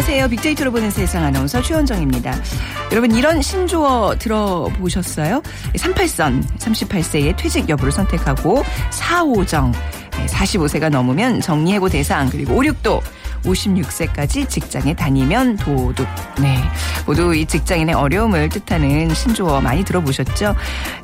[0.00, 0.28] 안녕하세요.
[0.28, 2.34] 빅데이터로 보는 세상 아나운서 최원정입니다.
[2.90, 5.42] 여러분 이런 신조어 들어보셨어요?
[5.74, 9.74] 38선 38세의 퇴직 여부를 선택하고 4호정
[10.26, 13.02] 45세가 넘으면 정리해고 대상 그리고 56도
[13.44, 16.06] 56세까지 직장에 다니면 도둑.
[16.40, 16.58] 네.
[17.06, 20.54] 모두 이 직장인의 어려움을 뜻하는 신조어 많이 들어보셨죠?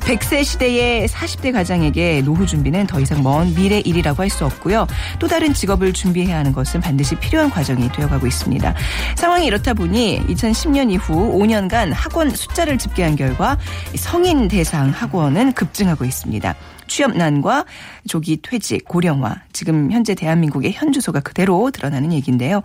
[0.01, 4.85] 100세 시대의 40대 가장에게 노후 준비는 더 이상 먼 미래 일이라고 할 수 없고요.
[5.19, 8.75] 또 다른 직업을 준비해야 하는 것은 반드시 필요한 과정이 되어가고 있습니다.
[9.15, 13.57] 상황이 이렇다 보니 2010년 이후 5년간 학원 숫자를 집계한 결과
[13.95, 16.55] 성인 대상 학원은 급증하고 있습니다.
[16.87, 17.65] 취업난과
[18.07, 22.61] 조기 퇴직, 고령화, 지금 현재 대한민국의 현주소가 그대로 드러나는 얘기인데요.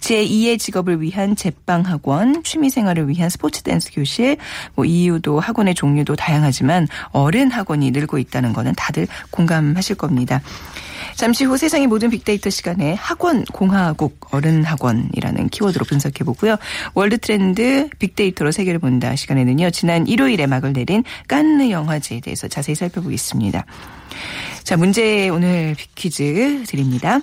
[0.00, 4.36] 제2의 직업을 위한 제빵학원, 취미생활을 위한 스포츠 댄스 교실,
[4.74, 10.40] 뭐 이유도 학원의 종류도 다양하지만 어른 학원이 늘고 있다는 거는 다들 공감하실 겁니다.
[11.16, 16.56] 잠시 후 세상의 모든 빅데이터 시간에 학원 공화국 어른 학원이라는 키워드로 분석해 보고요.
[16.92, 19.70] 월드 트렌드 빅데이터로 세계를 본다 시간에는요.
[19.70, 23.64] 지난 일요일에 막을 내린 깐느 영화제에 대해서 자세히 살펴보겠습니다.
[24.62, 27.20] 자, 문제 오늘 퀴즈 드립니다.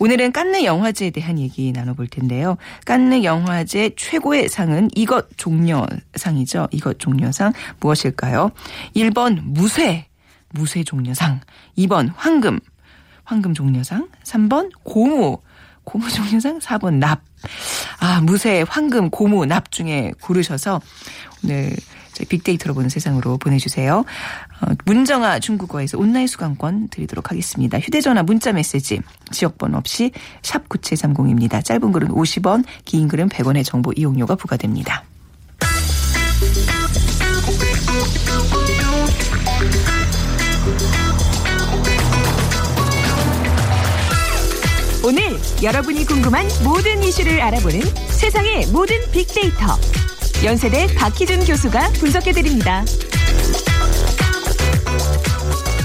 [0.00, 2.56] 오늘은 깐느 영화제에 대한 얘기 나눠볼 텐데요.
[2.84, 6.68] 깐느 영화제 최고의 상은 이것 종려상이죠.
[6.72, 8.50] 이것 종려상 무엇일까요?
[8.96, 10.06] 1번 무쇠,
[10.50, 11.40] 무쇠 종려상.
[11.78, 12.58] 2번 황금,
[13.24, 14.08] 황금 종려상.
[14.24, 15.38] 3번 고무,
[15.84, 16.58] 고무 종려상.
[16.58, 17.22] 4번 납.
[18.00, 20.80] 아, 무쇠, 황금, 고무, 납 중에 고르셔서
[21.44, 21.74] 오늘
[22.12, 24.04] 저희 빅데이터로 보는 세상으로 보내주세요.
[24.60, 27.78] 어, 문정아 중국어에서 온라인 수강권 드리도록 하겠습니다.
[27.78, 29.00] 휴대전화 문자 메시지
[29.30, 30.12] 지역번호 없이
[30.42, 31.64] 샵 9730입니다.
[31.64, 35.04] 짧은 글은 50원, 긴 글은 100원의 정보 이용료가 부과됩니다.
[45.04, 47.80] 오늘 여러분이 궁금한 모든 이슈를 알아보는
[48.10, 49.76] 세상의 모든 빅데이터.
[50.44, 52.84] 연세대 박희준 교수가 분석해드립니다.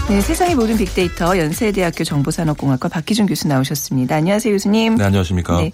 [0.08, 4.16] 네, 세상의 모든 빅데이터 연세대학교 정보산업공학과 박희준 교수 나오셨습니다.
[4.16, 4.96] 안녕하세요, 교수님.
[4.96, 5.62] 네, 안녕하십니까.
[5.62, 5.72] 네.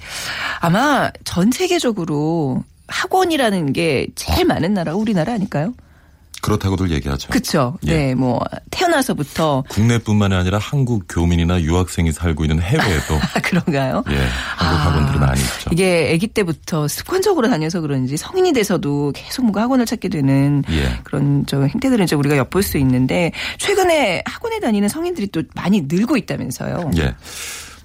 [0.62, 5.74] 아마 전 세계적으로 학원이라는 게 제일 많은 나라가 우리나라 아닐까요?
[6.44, 7.30] 그렇다고들 얘기하죠.
[7.30, 7.78] 그렇죠.
[7.88, 7.96] 예.
[7.96, 14.04] 네, 뭐 태어나서부터 국내뿐만이 아니라 한국 교민이나 유학생이 살고 있는 해외에도 아, 그런가요?
[14.09, 14.18] 예,
[14.58, 15.70] 한국 아, 학원들이 많이 있죠.
[15.72, 21.00] 이게 아기 때부터 습관적으로 다녀서 그런지 성인이 돼서도 계속 뭔가 학원을 찾게 되는 예.
[21.06, 26.18] 그런 저 행태들은 이제 우리가 엿볼 수 있는데 최근에 학원에 다니는 성인들이 또 많이 늘고
[26.18, 26.92] 있다면서요.
[26.98, 27.16] 예.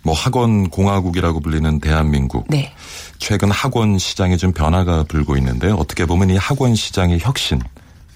[0.02, 2.46] 뭐 학원 공화국이라고 불리는 대한민국.
[2.48, 2.72] 네.
[3.18, 5.74] 최근 학원 시장에 좀 변화가 불고 있는데요.
[5.76, 7.60] 어떻게 보면 이 학원 시장의 혁신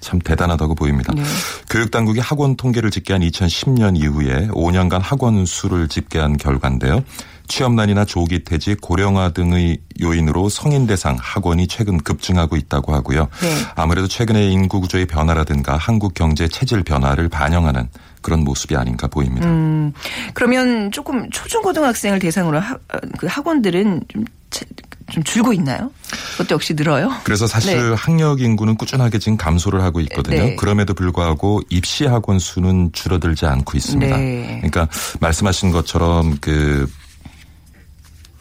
[0.03, 1.13] 참 대단하다고 보입니다.
[1.15, 1.23] 네.
[1.71, 7.03] 교육당국이 학원 통계를 집계한 2010년 이후에 5년간 학원 수를 집계한 결과인데요.
[7.49, 13.29] 취업난이나 조기 퇴직, 고령화 등의 요인으로 성인 대상 학원이 최근 급증하고 있다고 하고요.
[13.41, 13.55] 네.
[13.75, 17.89] 아무래도 최근의 인구 구조의 변화라든가 한국 경제 체질 변화를 반영하는
[18.23, 19.49] 그런 모습이 아닌가 보입니다.
[19.49, 19.93] 음,
[20.35, 22.77] 그러면 조금 초중고등학생을 대상으로 하,
[23.19, 24.65] 그 학원들은 좀, 차-
[25.11, 25.91] 좀 줄고 있나요?
[26.33, 27.13] 그것도 역시 늘어요?
[27.25, 27.95] 그래서 사실 네.
[27.95, 30.43] 학력 인구는 꾸준하게 지금 감소를 하고 있거든요.
[30.43, 30.57] 네.
[30.57, 34.17] 그럼에도 불구하고 입시 학원 수는 줄어들지 않고 있습니다.
[34.17, 34.57] 네.
[34.63, 34.89] 그러니까
[35.21, 36.89] 말씀하신 것처럼 그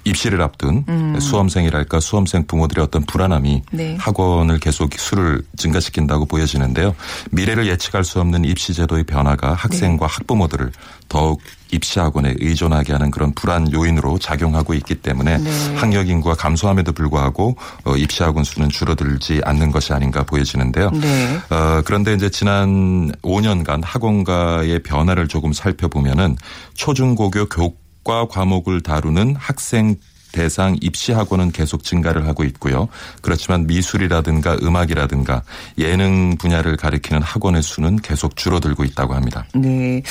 [0.03, 0.85] 입시를 앞둔
[1.19, 3.77] 수험생이랄까 수험생 부모들의 어떤 불안함이 음.
[3.77, 3.95] 네.
[3.99, 6.95] 학원을 계속 수를 증가시킨다고 보여지는데요.
[7.31, 10.13] 미래를 예측할 수 없는 입시 제도의 변화가 학생과 네.
[10.13, 10.71] 학부모들을
[11.07, 15.75] 더욱 입시 학원에 의존하게 하는 그런 불안 요인으로 작용하고 있기 때문에 네.
[15.75, 17.55] 학력 인구가 감소함에도 불구하고
[17.85, 20.91] 어, 입시 학원 수는 줄어들지 않는 것이 아닌가 보여지는데요.
[20.91, 21.39] 네.
[21.49, 26.35] 어, 그런데 이제 지난 5년간 학원가의 변화를 조금 살펴보면은
[26.75, 29.95] 초중고교 교 과 과목을 다루는 학생
[30.31, 32.87] 대상 입시 학원은 계속 증가를 하고 있고요.
[33.21, 35.43] 그렇지만 미술이라든가 음악이라든가
[35.77, 39.45] 예능 분야를 가리키는 학원의 수는 계속 줄어들고 있다고 합니다.
[39.53, 40.01] 네.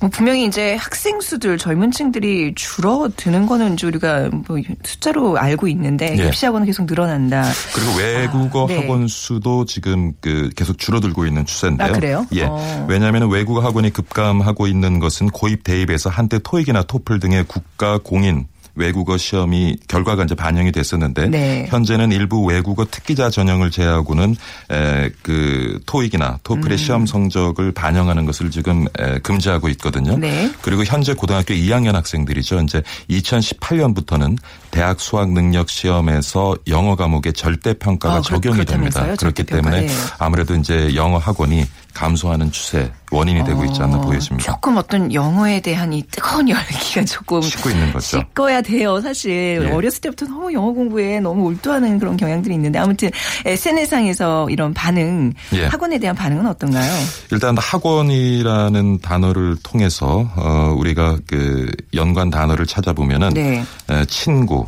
[0.00, 6.16] 뭐 분명히 이제 학생 수들 젊은 층들이 줄어드는 거는 이제 우리가 뭐 숫자로 알고 있는데
[6.18, 6.26] 예.
[6.26, 7.44] 입시 학원은 계속 늘어난다.
[7.74, 8.80] 그리고 외국어 아, 네.
[8.80, 11.88] 학원 수도 지금 그 계속 줄어들고 있는 추세인데요.
[11.88, 12.26] 아, 그래요?
[12.32, 12.44] 예.
[12.44, 12.86] 어.
[12.88, 18.46] 왜냐하면 외국어 학원이 급감하고 있는 것은 고입 대입에서 한때 토익이나 토플 등의 국가 공인
[18.78, 21.66] 외국어 시험이 결과가 이제 반영이 됐었는데 네.
[21.68, 24.36] 현재는 일부 외국어 특기자 전형을 제외하고는
[24.70, 26.76] 에, 그 토익이나 토플의 음.
[26.76, 30.16] 시험 성적을 반영하는 것을 지금 에, 금지하고 있거든요.
[30.16, 30.50] 네.
[30.62, 32.60] 그리고 현재 고등학교 2학년 학생들이죠.
[32.60, 34.38] 이제 2018년부터는
[34.70, 39.14] 대학 수학 능력 시험에서 영어 과목의 절대 평가가 아, 적용이 됩니다.
[39.16, 39.44] 그렇기.
[39.44, 39.88] 때문에 예.
[40.18, 41.64] 아무래도 이제 영어 학원이
[41.98, 44.52] 감소하는 추세 원인이 되고 있지 않나 어, 보여집니다.
[44.52, 48.18] 조금 어떤 영어에 대한 이 뜨거운 열기가 조금 식고 있는 거죠.
[48.20, 49.00] 식어야 돼요.
[49.00, 49.70] 사실 예.
[49.72, 53.10] 어렸을 때부터 너무 영어 공부에 너무 몰두하는 그런 경향들이 있는데 아무튼
[53.44, 55.66] SNS상에서 이런 반응 예.
[55.66, 56.88] 학원에 대한 반응은 어떤가요?
[57.32, 63.64] 일단 학원이라는 단어를 통해서 어 우리가 그 연관 단어를 찾아보면은 네.
[63.90, 64.66] 에, 친구,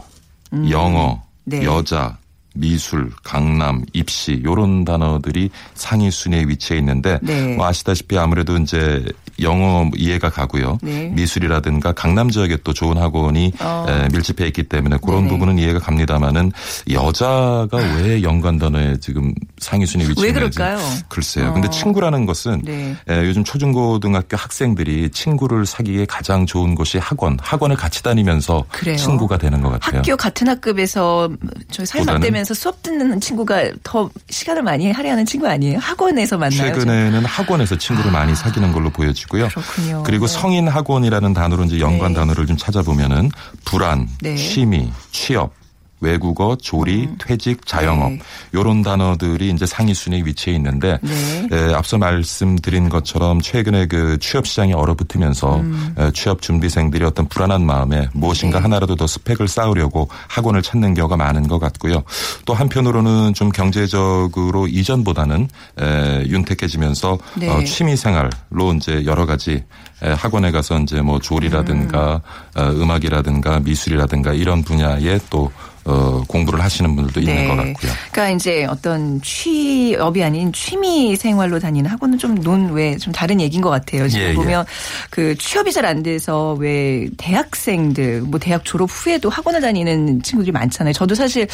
[0.68, 1.64] 영어, 네.
[1.64, 2.18] 여자,
[2.54, 7.54] 미술, 강남, 입시 요런 단어들이 상위 순위에 위치해 있는데 네.
[7.56, 9.04] 뭐 아시다시피 아무래도 이제
[9.40, 10.78] 영어 이해가 가고요.
[10.82, 11.08] 네.
[11.14, 13.86] 미술이라든가 강남 지역에 또 좋은 학원이 어.
[13.88, 15.28] 에, 밀집해 있기 때문에 그런 네네.
[15.28, 16.52] 부분은 이해가 갑니다만은
[16.90, 20.84] 여자가 왜 연관 단어에 지금 상위 순위에 위치해 왜 있는지 그럴까요?
[21.08, 21.54] 글쎄요.
[21.54, 21.70] 근데 어.
[21.70, 22.96] 친구라는 것은 네.
[23.08, 27.38] 에, 요즘 초중고등학교 학생들이 친구를 사기에 가장 좋은 곳이 학원.
[27.40, 28.96] 학원을 같이 다니면서 그래요.
[28.96, 29.98] 친구가 되는 것 같아요.
[29.98, 31.30] 학교 같은 학급에서
[31.70, 32.50] 저희 사이 보 다는?
[32.50, 35.78] 맞대면서 수업 듣는 친구가 더 시간을 많이 할애하는 친구 아니에요?
[35.78, 36.74] 학원에서 만나요?
[36.74, 39.48] 최근에는 학원에서 친구를 많이 사귀는 걸로 보여지고요.
[39.48, 40.02] 그렇군요.
[40.04, 40.32] 그리고 네.
[40.32, 42.20] 성인 학원이라는 단어로 이제 연관 네.
[42.20, 43.30] 단어를 좀 찾아보면은
[43.64, 44.36] 불안, 네.
[44.36, 45.52] 취미, 취업,
[46.00, 48.18] 외국어, 조리, 퇴직, 자영업 네.
[48.54, 51.48] 요런 단어들이 이제 상위 순위에 위치해 있는데 네.
[51.52, 55.62] 에, 앞서 말씀드린 것처럼 최근에 그 취업 시장이 얼어붙으면서
[55.98, 58.60] 에, 취업 준비생들이 어떤 불안한 마음에 무엇인가 음.
[58.60, 58.62] 네.
[58.62, 62.02] 하나라도 더 스펙을 쌓으려고 학원을 찾는 경우가 많은 것 같고요.
[62.44, 65.48] 또 한편으로는 좀 경제적으로 이전보다는
[65.80, 67.48] 에, 윤택해지면서 네.
[67.48, 69.64] 어, 취미 생활로 이제 여러 가지
[70.02, 72.22] 에, 학원에 가서 이제 뭐 조리라든가
[72.56, 75.50] 어, 음악이라든가 미술이라든가 이런 분야에 또
[75.84, 77.92] 어, 공부를 하시는 분들도 있는 것 같고요.
[78.12, 83.62] 그러니까 이제 어떤 취업이 아닌 취미 생활로 다니는 학원은 좀 논 외 좀 다른 얘기인
[83.62, 84.08] 것 같아요.
[84.08, 84.34] 지금 예, 예.
[84.34, 84.64] 보면
[85.10, 90.92] 그 취업이 잘 안 돼서 왜 대학생들 뭐 대학 졸업 후에도 학원을 다니는 친구들이 많잖아요.
[90.92, 91.46] 저도 사실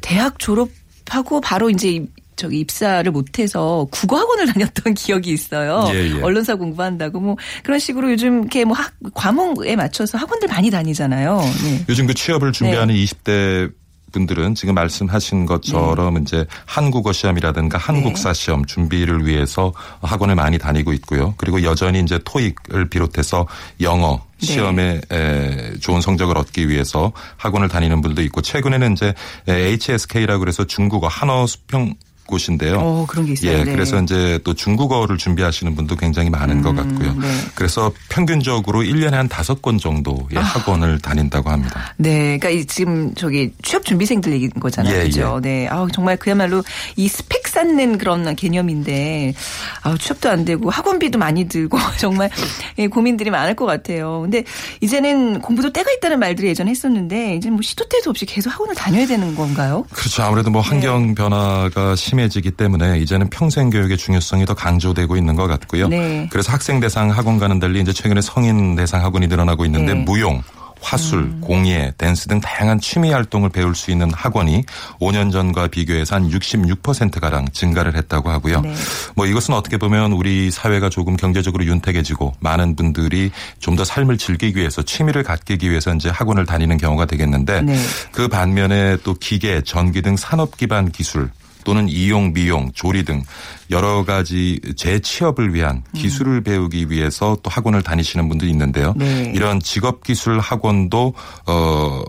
[0.00, 0.68] 대학 졸업
[1.10, 2.04] 하고 바로 이제
[2.36, 5.84] 저기 입사를 못해서 국어 학원을 다녔던 기억이 있어요.
[5.92, 6.22] 예, 예.
[6.22, 11.40] 언론사 공부한다고 뭐 그런 식으로 요즘 이렇게 뭐 학, 과목에 맞춰서 학원들 많이 다니잖아요.
[11.64, 11.84] 네.
[11.88, 13.72] 요즘 그 취업을 준비하는 20대
[14.12, 21.34] 분들은 지금 말씀하신 것처럼 이제 한국어 시험이라든가 한국사 시험 준비를 위해서 학원을 많이 다니고 있고요.
[21.38, 23.46] 그리고 여전히 이제 토익을 비롯해서
[23.80, 24.46] 영어 네.
[24.46, 29.14] 시험에 에, 좋은 성적을 얻기 위해서 학원을 다니는 분들도 있고 최근에는 이제
[29.48, 31.94] HSK라고 그래서 중국어 한어 수평
[32.32, 32.78] 곳인데요.
[32.78, 33.52] 어, 그런 게 있어요.
[33.52, 33.72] 예, 네.
[33.72, 37.12] 그래서 이제 또 중국어를 준비하시는 분도 굉장히 많은 것 같고요.
[37.20, 37.28] 네.
[37.54, 40.40] 그래서 평균적으로 1년에 한 다섯 건 정도의 아.
[40.40, 41.94] 학원을 다닌다고 합니다.
[41.98, 45.40] 네, 그러니까 이 지금 저기 취업 준비생들 얘기인 거잖아요, 예, 그죠?
[45.42, 46.64] 네, 아 정말 그야말로
[46.96, 49.34] 이 스펙 쌓는 그런 개념인데,
[49.82, 52.30] 아 취업도 안 되고 학원비도 많이 들고 정말
[52.78, 54.22] 예, 고민들이 많을 것 같아요.
[54.22, 54.44] 근데
[54.80, 59.06] 이제는 공부도 때가 있다는 말들이 예전에 했었는데, 이제 뭐 시도 때도 없이 계속 학원을 다녀야
[59.06, 59.84] 되는 건가요?
[59.90, 60.22] 그렇죠.
[60.22, 65.46] 아무래도 뭐 환경 변화가 심해 지기 때문에 이제는 평생 교육의 중요성이 더 강조되고 있는 것
[65.46, 65.88] 같고요.
[65.88, 66.28] 네.
[66.30, 70.00] 그래서 학생 대상 학원과는 달리 이제 최근에 성인 대상 학원이 늘어나고 있는데 네.
[70.00, 70.04] 음.
[70.04, 70.42] 무용
[70.82, 74.64] 화술, 공예, 댄스 등 다양한 취미 활동을 배울 수 있는 학원이
[75.00, 78.60] 5년 전과 비교해서 한 66%가량 증가를 했다고 하고요.
[78.60, 78.74] 네.
[79.14, 84.60] 뭐 이것은 어떻게 보면 우리 사회가 조금 경제적으로 윤택해지고 많은 분들이 좀 더 삶을 즐기기
[84.60, 87.74] 위해서 취미를 갖기 위해서 이제 학원을 다니는 경우가 되겠는데 네.
[88.12, 91.30] 그 반면에 또 기계, 전기 등 산업 기반 기술
[91.64, 93.22] 또는 이용, 미용, 조리 등
[93.70, 95.98] 여러 가지 재취업을 위한 음.
[95.98, 98.94] 기술을 배우기 위해서 또 학원을 다니시는 분들이 있는데요.
[98.96, 99.32] 네.
[99.34, 101.14] 이런 직업기술 학원도
[101.46, 102.02] 어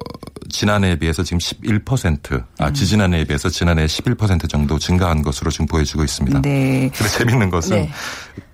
[0.49, 2.73] 지난해에 비해서 지금 11%, 아 음.
[2.73, 6.41] 지지난해에 비해서 지난해 11% 정도 증가한 것으로 지금 보여지고 있습니다.
[6.41, 6.89] 네.
[6.93, 7.91] 근데 재밌는 것은 네.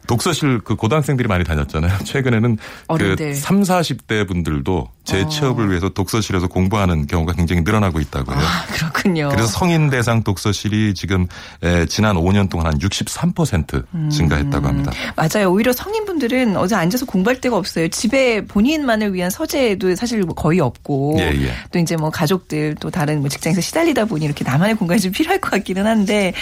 [0.10, 2.00] 독서실 그 고등학생들이 많이 다녔잖아요.
[2.04, 3.16] 최근에는 어른들.
[3.16, 8.36] 그 3, 40대 분들도 재취업을 위해서 독서실에서 공부하는 경우가 굉장히 늘어나고 있다고요.
[8.36, 9.30] 아 그렇군요.
[9.30, 11.28] 그래서 성인 대상 독서실이 지금
[11.62, 14.92] 에, 지난 5년 동안 한 63% 증가했다고 합니다.
[15.16, 15.52] 맞아요.
[15.52, 17.88] 오히려 성인분들 사람들은 어제 앉아서 공부할 데가 없어요.
[17.88, 21.54] 집에 본인만을 위한 서재도 사실 뭐 거의 없고 예, 예.
[21.72, 25.40] 또 이제 뭐 가족들 또 다른 뭐 직장에서 시달리다 보니 이렇게 나만의 공간이 좀 필요할
[25.40, 26.34] 것 같기는 한데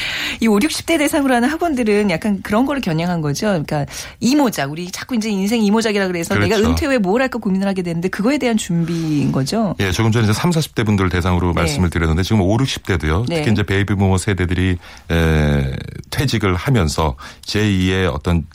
[0.42, 3.48] 이 5, 60대 대상으로 하는 학원들은 약간 그런 거를 겨냥한 거죠.
[3.48, 3.86] 그러니까
[4.20, 6.70] 이모작 우리 자꾸 이제 인생 이모작이라 그래서 내가 그렇죠.
[6.70, 9.76] 은퇴 후에 뭘 할까 고민을 하게 되는데 그거에 대한 준비인 거죠.
[9.80, 13.26] 예, 조금 전에 이제 3, 40대 분들 대상으로 말씀을 드렸는데 지금 5, 60대도요.
[13.30, 13.38] 네.
[13.38, 14.78] 특히 이제 베이비부머 세대들이
[15.12, 15.76] 에,
[16.10, 17.16] 퇴직을 하면서
[17.46, 18.46] 제2의 어떤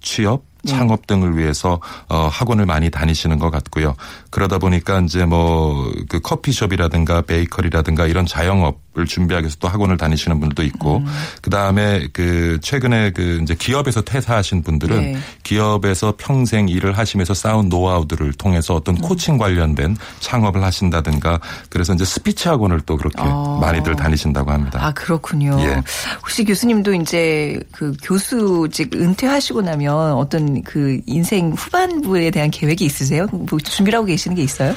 [0.00, 0.49] 취업 네.
[0.66, 3.94] 창업 등을 위해서 어 학원을 많이 다니시는 것 같고요.
[4.30, 10.40] 그러다 보니까 이제 뭐 그 커피숍이라든가 베이커리라든가 이런 자영업 을 준비하기 위해서 또 학원을 다니시는
[10.40, 11.06] 분들도 있고 음.
[11.42, 15.18] 그다음에 그 최근에 그 이제 기업에서 퇴사하신 분들은 네.
[15.44, 19.00] 기업에서 평생 일을 하시면서 쌓은 노하우들을 통해서 어떤 음.
[19.00, 23.58] 코칭 관련된 창업을 하신다든가 그래서 이제 스피치 학원을 또 그렇게 아.
[23.60, 24.84] 많이들 다니신다고 합니다.
[24.84, 25.56] 아 그렇군요.
[25.60, 25.80] 예.
[26.20, 33.28] 혹시 교수님도 이제 그 교수직 은퇴하시고 나면 어떤 그 인생 후반부에 대한 계획이 있으세요?
[33.30, 34.74] 뭐 준비를 하고 계시는 게 있어요?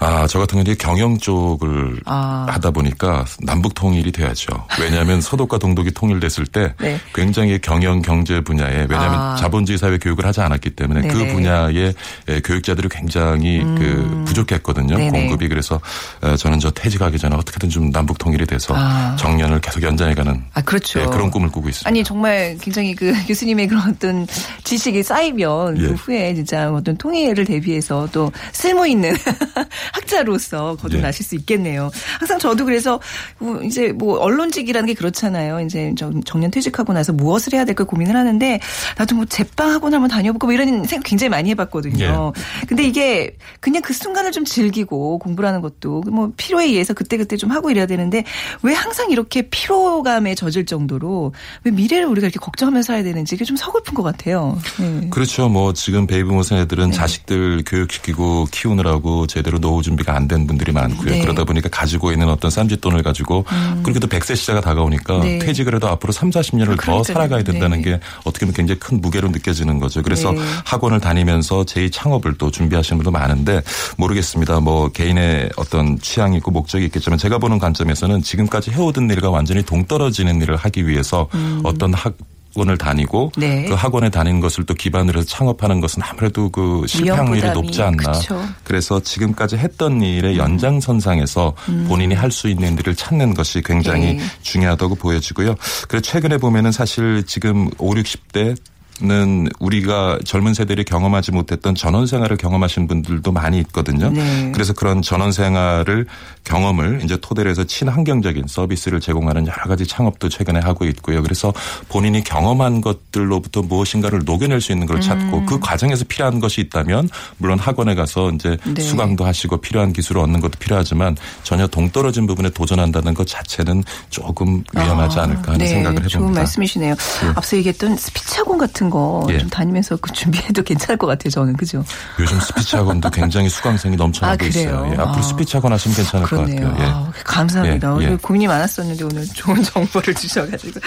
[0.00, 2.46] 아, 저 같은 경우는 경영 쪽을 아.
[2.50, 4.66] 하다 보니까 남북 통일이 돼야죠.
[4.80, 6.98] 왜냐하면 서독과 동독이 통일됐을 때 네.
[7.14, 9.36] 굉장히 경영 경제 분야에 왜냐하면 아.
[9.36, 11.30] 자본주의 사회 교육을 하지 않았기 때문에 그 네네.
[11.30, 11.34] 음.
[11.34, 11.94] 분야의
[12.28, 14.96] 에, 교육자들이 굉장히 그 부족했거든요.
[14.96, 15.10] 네네.
[15.10, 15.80] 공급이 그래서
[16.22, 19.16] 에, 저는 저 퇴직하기 전에 어떻게든 좀 남북 통일이 돼서 아.
[19.18, 21.00] 정년을 계속 연장해가는 아 그렇죠.
[21.00, 21.88] 예, 그런 꿈을 꾸고 있습니다.
[21.88, 24.26] 아니 정말 굉장히 그 교수님의 그런 어떤
[24.64, 25.88] 지식이 쌓이면 예.
[25.88, 29.14] 그 후에 진짜 어떤 통일을 대비해서 또 쓸모 있는
[29.92, 31.90] 학자로서 거듭나실 수 있겠네요.
[32.18, 33.00] 항상 저도 그래서
[33.38, 35.60] 뭐 이제 뭐 언론직이라는 게 그렇잖아요.
[35.60, 38.60] 이제 정- 정년 퇴직하고 나서 무엇을 해야 될까 고민을 하는데
[38.98, 42.32] 나도 뭐 제빵 학원 한번 다녀볼까 뭐 이런 생각 굉장히 많이 해봤거든요.
[42.66, 47.50] 근데 이게 그냥 그 순간을 좀 즐기고 공부를 하는 것도 뭐 필요에 의해서 그때그때 좀
[47.50, 48.24] 하고 이래야 되는데
[48.62, 51.32] 왜 항상 이렇게 피로감에 젖을 정도로
[51.64, 54.58] 왜 미래를 우리가 이렇게 걱정하면서 살아야 되는지 이게 좀 서글픈 것 같아요.
[54.78, 55.08] 네.
[55.10, 55.48] 그렇죠.
[55.48, 61.10] 뭐 지금 베이비부머 세대들은 자식들 교육시키고 키우느라고 제대로 노후 준비가 안 된 분들이 많고요.
[61.10, 61.20] 네.
[61.20, 63.44] 그러다 보니까 가지고 있는 어떤 쌈짓돈을 가지고
[63.82, 65.20] 그렇게 또 100세 시대가 다가오니까 음.
[65.20, 65.38] 네.
[65.38, 67.02] 퇴직을 해도 앞으로 3, 40년을 더 그러니까요.
[67.02, 67.84] 살아가야 된다는 네.
[67.90, 70.02] 게 어떻게 보면 굉장히 큰 무게로 느껴지는 거죠.
[70.02, 70.40] 그래서 네.
[70.64, 73.60] 학원을 다니면서 제2 창업을 또 준비하시는 분도 많은데
[73.98, 74.60] 모르겠습니다.
[74.60, 80.40] 뭐 개인의 어떤 취향이 있고 목적이 있겠지만 제가 보는 관점에서는 지금까지 해오던 일과 완전히 동떨어지는
[80.40, 81.28] 일을 하기 위해서
[81.64, 82.14] 어떤 학
[82.54, 83.40] 학원을 다니고 음.
[83.40, 83.64] 네.
[83.64, 88.12] 그 학원에 다니는 것을 또 기반으로 해서 창업하는 것은 아무래도 그 실패 확률이 높지 않나.
[88.12, 88.40] 그쵸.
[88.62, 91.54] 그래서 지금까지 했던 일의 연장선상에서
[91.88, 94.16] 본인이 할 수 있는 일을 찾는 것이 굉장히 음.
[94.16, 94.24] 네.
[94.42, 95.54] 중요하다고 보여지고요.
[95.86, 98.56] 그래서 최근에 보면은 사실 지금 5, 60대
[99.02, 104.10] 는 우리가 젊은 세대들이 경험하지 못했던 전원 생활을 경험하신 분들도 많이 있거든요.
[104.10, 104.52] 네.
[104.54, 106.06] 그래서 그런 전원 생활을
[106.44, 111.24] 경험을 이제 토대로 해서 친환경적인 서비스를 제공하는 여러 가지 창업도 최근에 하고 있고요.
[111.24, 111.52] 그래서
[111.88, 117.08] 본인이 경험한 것들로부터 무엇인가를 녹여낼 수 있는 걸 찾고 그 과정에서 필요한 것이 있다면
[117.38, 118.80] 물론 학원에 가서 이제 네.
[118.80, 125.18] 수강도 하시고 필요한 기술을 얻는 것도 필요하지만 전혀 동떨어진 부분에 도전한다는 것 자체는 조금 위험하지
[125.18, 126.18] 않을까 하는 네, 생각을 해봅니다.
[126.18, 126.94] 좋은 말씀이시네요.
[127.34, 129.38] 앞서 얘기했던 스피치 학원 같은 거좀 예.
[129.50, 131.30] 다니면서 그 준비해도 괜찮을 것 같아요.
[131.30, 131.84] 저는 그죠?
[132.18, 134.48] 요즘 스피치 학원도 굉장히 수강생이 넘쳐나고 아?
[134.48, 134.86] 있어요.
[134.90, 135.22] 예, 앞으로 아.
[135.22, 136.60] 스피치 학원 하시면 괜찮을 그렇네요.
[136.60, 136.86] 것 같아요.
[136.86, 136.90] 예.
[136.90, 137.88] 아, 감사합니다.
[137.88, 138.06] 예, 예.
[138.06, 140.80] 오늘 고민이 많았었는데 오늘 좋은 정보를 주셔가지고.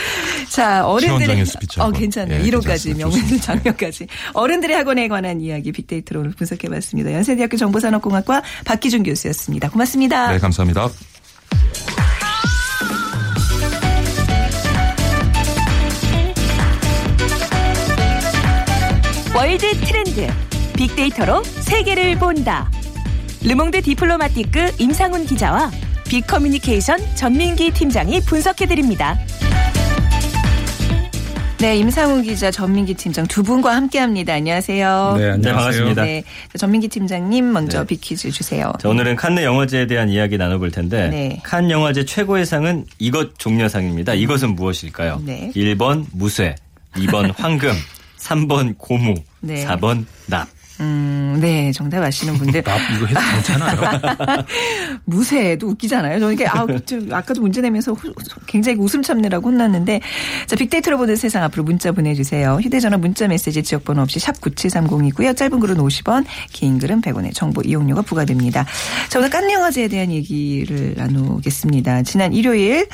[0.49, 1.45] 자, 어른들의.
[1.45, 1.99] 스피치 어, 학원.
[1.99, 2.39] 괜찮아요.
[2.39, 3.07] 예, 1호까지, 괜찮습니다.
[3.09, 3.41] 명문.
[3.41, 4.07] 장면까지.
[4.33, 7.13] 어른들의 학원에 관한 이야기 빅데이터로 오늘 분석해봤습니다.
[7.13, 9.69] 연세대학교 정보산업공학과 박기준 교수였습니다.
[9.69, 10.31] 고맙습니다.
[10.31, 10.89] 네, 감사합니다.
[19.37, 20.25] 월드 트렌드
[20.75, 22.71] 빅데이터로 세계를 본다.
[23.43, 25.69] 르몽드 디플로마티크 임상훈 기자와
[26.09, 29.15] 빅커뮤니케이션 전민기 팀장이 분석해드립니다.
[31.59, 34.33] 네, 임상훈 기자, 전민기 팀장 두 분과 함께합니다.
[34.33, 35.15] 안녕하세요.
[35.19, 35.53] 네, 안녕하세요.
[35.53, 36.03] 반갑습니다.
[36.03, 37.85] 네, 자, 전민기 팀장님 먼저 네.
[37.85, 38.73] 빅퀴즈 주세요.
[38.79, 41.39] 자, 오늘은 칸 영화제에 대한 이야기 나눠볼 텐데 네.
[41.43, 44.15] 칸 영화제 최고의 상은 이것 종려상입니다.
[44.15, 45.21] 이것은 무엇일까요?
[45.23, 45.51] 네.
[45.55, 46.55] 1번 무쇠,
[46.95, 47.71] 2번 황금,
[48.27, 49.65] 3번 고무, 네.
[49.65, 50.47] 4번 납.
[50.79, 52.61] 음, 네, 정답 아시는 분들.
[52.61, 54.45] 납 이거 해도 괜찮아요.
[55.05, 56.19] 무쇠도 웃기잖아요.
[56.19, 58.13] 저는 이게 아, 좀 아까도 문제 내면서 후-
[58.45, 60.01] 굉장히 웃음 참느라고 혼났는데
[60.45, 62.59] 자 빅데이터로 보는 세상 앞으로 문자 보내 주세요.
[62.61, 65.35] 휴대 전화 문자 메시지 지역 번호 없이 샵 9730이고요.
[65.35, 68.63] 짧은 글은 50원, 긴 글은 100원의 정보 이용료가 부과됩니다.
[69.09, 72.03] 자 오늘 깐영화제에 대한 얘기를 나누겠습니다.
[72.03, 72.87] 지난 일요일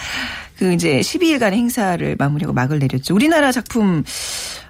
[0.58, 3.14] 그 이제 12일간의 행사를 마무리하고 막을 내렸죠.
[3.14, 4.04] 우리나라 작품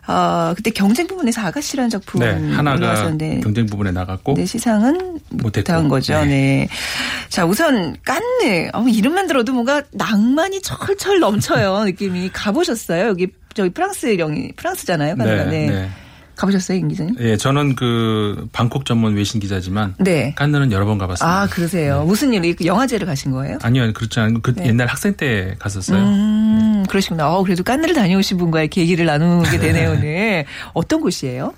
[0.08, 5.20] 어, 그때 경쟁 부분에서 아가씨라는 작품 네, 하나가 올라왔었는데 경쟁 부분에 나갔고 네, 시상은.
[5.30, 6.20] 못한 거죠.
[6.22, 6.26] 네.
[6.26, 6.70] 네.
[7.30, 8.70] 자, 우선 깐느.
[8.74, 11.86] 어, 이름만 들어도 뭔가 낭만이 철철 넘쳐요.
[11.86, 13.08] 느낌이 가보셨어요?
[13.08, 15.16] 여기 저기 프랑스 영이 프랑스잖아요.
[15.16, 15.46] 깐느가.
[15.46, 15.90] 네.
[16.36, 17.16] 가보셨어요, 임 기자님?
[17.20, 20.34] 예, 저는 그 방콕 전문 외신 기자지만 네.
[20.36, 21.42] 깐느는 여러 번 가봤습니다.
[21.42, 22.04] 아, 그러세요.
[22.06, 23.60] 무슨 일이 그 영화제를 가신 거예요?
[23.62, 24.68] 아니요, 그렇지 않고 그 네.
[24.68, 26.00] 옛날 학생 때 갔었어요.
[26.00, 27.32] 음, 그러시구나.
[27.34, 30.46] 어, 그래도 깐느를 다녀오신 분과 이렇게 얘기를 나누게 되네요, 오늘.
[30.74, 31.54] 어떤 곳이에요?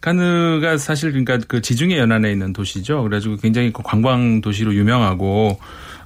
[0.00, 3.02] 카느가 사실 그러니까 그 지중해 연안에 있는 도시죠.
[3.02, 5.58] 그래가지고 굉장히 그 관광 도시로 유명하고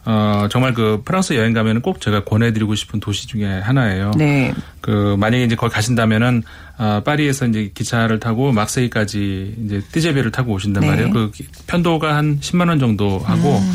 [0.07, 4.13] 어 정말 그 프랑스 여행 가면은 꼭 제가 권해드리고 싶은 도시 중에 하나예요.
[4.17, 4.53] 네.
[4.81, 6.43] 그 만약에 이제 거기 가신다면은
[6.79, 10.89] 아 파리에서 이제 기차를 타고 막세이까지 이제 띠제배를 타고 오신단 네.
[10.89, 11.11] 말이에요.
[11.11, 13.73] 그 기- 편도가 한 10만 원 정도 하고 음.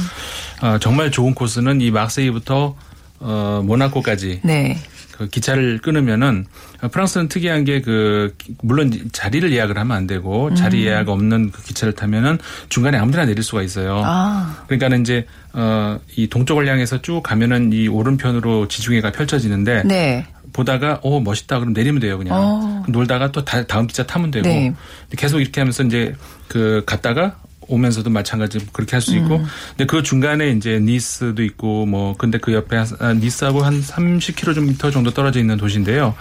[0.62, 2.76] 아 정말 좋은 코스는 이 막세이부터
[3.20, 4.78] 어 모나코까지 네.
[5.18, 6.46] 그 기차를 끊으면은
[6.92, 11.94] 프랑스는 특이한 게 그 물론 자리를 예약을 하면 안 되고 자리 예약 없는 그 기차를
[11.94, 14.02] 타면은 중간에 아무데나 내릴 수가 있어요.
[14.04, 20.26] 아, 그러니까는 이제 어이 동쪽을 향해서 쭉 가면은 이 오른편으로 지중해가 펼쳐지는데 네.
[20.52, 22.84] 보다가 오 멋있다 그럼 내리면 돼요 그냥 어.
[22.88, 24.74] 놀다가 또 다, 다음 기차 타면 되고 네.
[25.16, 26.16] 계속 이렇게 하면서 이제
[26.48, 29.46] 그 갔다가 오면서도 마찬가지 그렇게 할 수 있고 음.
[29.70, 34.92] 근데 그 중간에 이제 니스도 있고 뭐 근데 그 옆에 한- 아, 니스하고 한 30km
[34.92, 36.16] 정도 떨어져 있는 도시인데요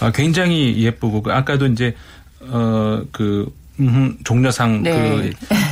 [0.00, 1.94] 아, 굉장히 예쁘고 그 아까도 이제
[2.48, 4.90] 어그 음, 종려상 네.
[4.92, 5.30] 그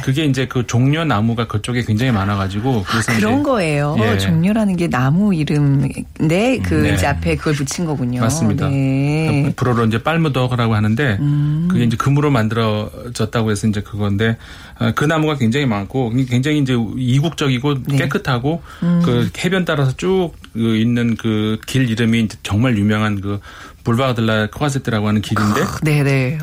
[0.08, 3.94] 그게 이제 그 종려 나무가 그쪽에 굉장히 많아가지고 그래서 그런 이제 거예요.
[3.98, 4.16] 예.
[4.16, 6.94] 종려라는 게 나무 이름인데 그 네.
[6.94, 8.22] 이제 앞에 그걸 붙인 거군요.
[8.22, 8.70] 맞습니다.
[8.70, 9.52] 네.
[9.54, 11.68] 불어로 이제 빨무덕이라고 하는데 음.
[11.70, 14.38] 그게 이제 금으로 만들어졌다고 해서 이제 그건데
[14.78, 17.80] 어, 그 나무가 굉장히 많고 굉장히 이제 이국적이고 네.
[17.90, 17.96] 음.
[17.98, 18.62] 깨끗하고
[19.04, 23.40] 그 해변 따라서 쭉그 있는 그 길 이름이 정말 유명한 그
[23.84, 26.38] 불바드라 코아세트라고 하는 길인데 네네.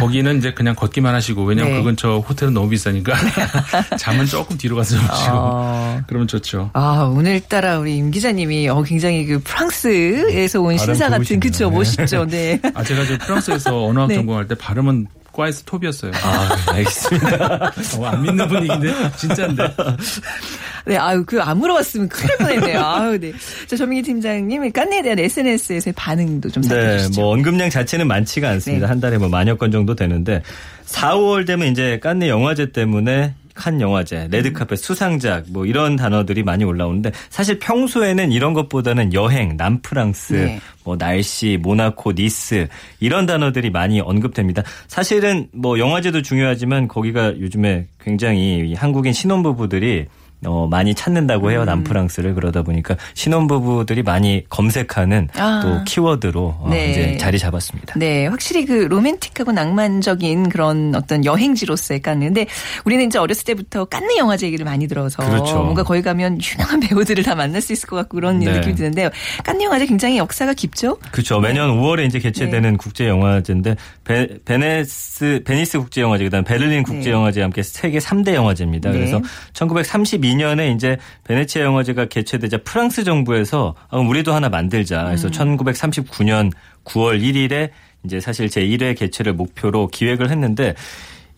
[0.00, 1.78] 거기는 이제 그냥 걷기만 하시고 왜냐면 네.
[1.78, 3.07] 그 근처 호텔은 너무 비싸니까
[3.98, 6.00] 잠은 조금 뒤로 가서 주무시고 어.
[6.06, 6.70] 그러면 좋죠.
[6.74, 11.40] 아, 오늘따라 우리 임 기자님이 어, 굉장히 그 프랑스에서 온 신사 같은.
[11.40, 11.76] 그쵸 네.
[11.76, 12.26] 멋있죠.
[12.26, 12.60] 네.
[12.74, 14.16] 아 제가 저 프랑스에서 언어학 네.
[14.16, 15.06] 전공할 때 발음은
[15.38, 16.10] 과에서 톱이었어요.
[16.22, 17.72] 아, 알겠습니다.
[17.96, 19.62] 어, 안 믿는 분위기인데 진짜인데.
[20.84, 22.80] 네, 아유, 그 안 물어봤으면 큰일 날 뻔했네요.
[22.84, 23.32] 아유, 네.
[23.68, 27.20] 자, 전민기 팀장님, 깐네에 대한 SNS에서의 반응도 좀 네, 살펴주시죠.
[27.20, 28.86] 뭐 언급량 자체는 많지가 않습니다.
[28.86, 28.88] 네.
[28.88, 30.42] 한 달에 뭐 만여 건 정도 되는데
[30.86, 36.62] 4, 5월 되면 이제 깐네 영화제 때문에 칸 영화제, 레드카펫 수상작 뭐 이런 단어들이 많이
[36.62, 40.60] 올라오는데 사실 평소에는 이런 것보다는 여행, 남프랑스, 네.
[40.84, 42.68] 뭐 날씨, 모나코, 니스
[43.00, 44.62] 이런 단어들이 많이 언급됩니다.
[44.86, 50.06] 사실은 뭐 영화제도 중요하지만 거기가 요즘에 굉장히 이 한국인 신혼부부들이
[50.46, 51.50] 어, 많이 찾는다고 음.
[51.50, 52.34] 해요, 남프랑스를.
[52.34, 55.60] 그러다 보니까 신혼부부들이 많이 검색하는 아.
[55.62, 56.90] 또 키워드로 어, 네.
[56.90, 57.94] 이제 자리 잡았습니다.
[57.96, 62.24] 네, 확실히 그 로맨틱하고 낭만적인 그런 어떤 여행지로서의 깐느.
[62.26, 62.46] 근데
[62.84, 65.56] 우리는 이제 어렸을 때부터 깐느 영화제 얘기를 많이 들어서 그렇죠.
[65.62, 68.52] 뭔가 거기 가면 유명한 배우들을 다 만날 수 있을 것 같고 그런 네.
[68.52, 69.10] 느낌이 드는데요.
[69.42, 70.98] 깐느 영화제 굉장히 역사가 깊죠?
[71.10, 71.40] 그렇죠.
[71.40, 77.10] 매년 5월에 이제 개최되는 국제 영화제인데 베, 베네스 베니스 국제 영화제 그 다음 베를린 국제
[77.10, 78.90] 영화제 함께 세계 3대 영화제입니다.
[78.90, 78.98] 네.
[78.98, 79.20] 그래서
[79.52, 85.04] 1932 년에 이제 베네치아 영화제가 개최되자 프랑스 정부에서 아, 우리도 하나 만들자.
[85.04, 86.52] 그래서 1939년
[86.84, 87.70] 9월 1일에
[88.04, 90.74] 이제 사실 제 1회 개최를 목표로 기획을 했는데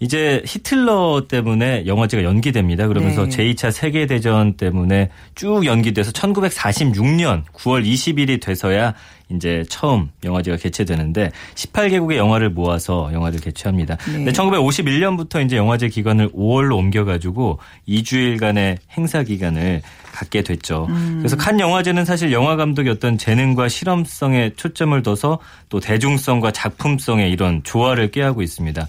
[0.00, 2.88] 이제 히틀러 때문에 영화제가 연기됩니다.
[2.88, 3.54] 그러면서 네.
[3.54, 8.94] 제2차 세계대전 때문에 쭉 연기돼서 1946년 9월 20일이 돼서야
[9.28, 13.96] 이제 처음 영화제가 개최되는데 18개국의 영화를 모아서 영화를 개최합니다.
[13.96, 14.12] 네.
[14.12, 19.82] 근데 1951년부터 이제 영화제 기간을 5월로 옮겨가지고 2주일간의 행사 기간을
[20.12, 20.88] 갖게 됐죠.
[21.18, 27.62] 그래서 칸 영화제는 사실 영화 감독의 어떤 재능과 실험성에 초점을 둬서 또 대중성과 작품성의 이런
[27.62, 28.88] 조화를 꾀하고 있습니다.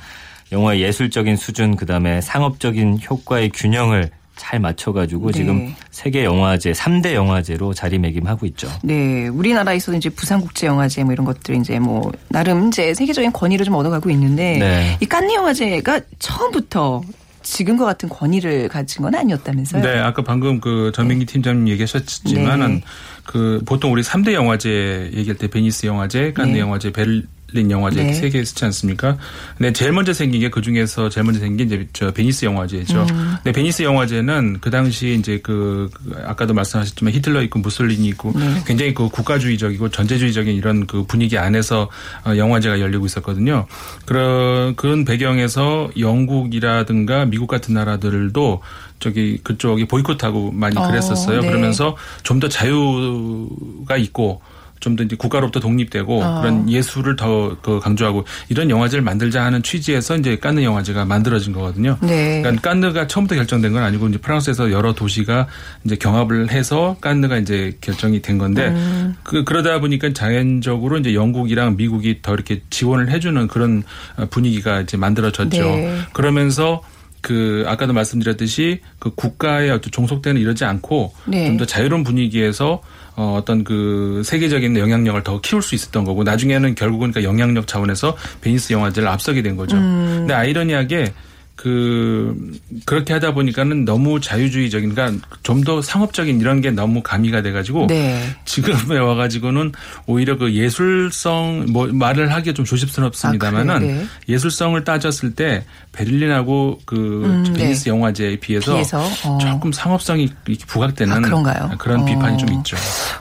[0.52, 5.34] 영화의 예술적인 수준 그다음에 상업적인 효과의 균형을 잘 맞춰가지고 네.
[5.34, 8.70] 지금 세계 영화제 3대 영화제로 자리매김하고 있죠.
[8.82, 14.10] 네, 우리나라에서도 이제 부산국제영화제 뭐 이런 것들 이제 뭐 나름 이제 세계적인 권위를 좀 얻어가고
[14.10, 14.98] 있는데 네.
[15.00, 17.02] 이 깐느 영화제가 처음부터
[17.44, 19.84] 지금과 같은 권위를 가진 건 아니었다면서요?
[19.84, 22.84] 네, 아까 방금 그 전민기 팀장님 얘기하셨지만은 네.
[23.26, 26.60] 그 보통 우리 3대 영화제 얘기할 때 베니스 영화제, 칸느 네.
[26.60, 28.14] 영화제, 베를린 영화제 네.
[28.14, 29.18] 세개 있지 않습니까?
[29.58, 33.02] 근데 제일 먼저 생긴 게 그 중에서 제일 먼저 생긴 게 이제 저 베니스 영화제죠.
[33.02, 33.36] 음.
[33.44, 38.64] 근데 베니스 영화제는 그 당시 이제 그, 그 아까도 말씀하셨지만 히틀러 있고 무솔리니 있고 네.
[38.66, 41.90] 굉장히 그 국가주의적이고 전제주의적인 이런 그 분위기 안에서
[42.26, 43.66] 어, 영화제가 열리고 있었거든요.
[44.06, 48.62] 그런 그런 배경에서 영국이라든가 미국 같은 나라들도
[49.00, 51.42] 저기 그쪽이 보이콧하고 많이 어, 그랬었어요.
[51.42, 51.48] 네.
[51.48, 54.42] 그러면서 좀 더 자유가 있고
[54.82, 56.42] 좀 더 이제 국가로부터 독립되고 어.
[56.42, 61.98] 그런 예술을 더 그 강조하고 이런 영화제를 만들자 하는 취지에서 이제 깐느 영화제가 만들어진 거거든요.
[62.02, 62.42] 네.
[62.42, 65.48] 그러니까 깐느가 처음부터 결정된 건 아니고 이제 프랑스에서 여러 도시가
[65.84, 69.16] 이제 경합을 해서 깐느가 이제 결정이 된 건데 음.
[69.24, 73.84] 그 그러다 보니까 자연적으로 이제 영국이랑 미국이 더 이렇게 지원을 해주는 그런
[74.18, 75.62] 어, 분위기가 이제 만들어졌죠.
[75.62, 75.98] 네.
[76.14, 76.82] 그러면서
[77.22, 81.48] 그 아까도 말씀드렸듯이 그 국가의 어떤 종속되는 이러지 않고 네.
[81.48, 82.82] 좀더 자유로운 분위기에서
[83.16, 88.18] 어, 어떤 그 세계적인 영향력을 더 키울 수 있었던 거고 나중에는 결국은 그 영향력 차원에서
[88.42, 89.78] 베니스 영화제를 앞서게 된 거죠.
[89.78, 90.16] 음.
[90.20, 91.14] 근데 아이러니하게
[91.56, 97.52] 그 그렇게 하다 보니까는 너무 자유주의적인 그러니까 좀 더 상업적인 이런 게 너무 가미가 돼
[97.52, 98.20] 가지고 네.
[98.46, 99.72] 지금에 와 가지고는
[100.08, 103.80] 오히려 그 예술성 뭐 말을 하기가 좀 조심스럽습니다만은 아?
[103.80, 104.04] 네.
[104.28, 107.90] 예술성을 따졌을 때 베를린하고 그 음, 베니스 네.
[107.92, 109.38] 영화제에 비해서, 비해서, 어.
[109.40, 110.30] 조금 상업성이
[110.68, 111.72] 부각되는 아, 그런가요?
[111.78, 112.06] 그런 어.
[112.06, 112.78] 비판이 좀 있죠.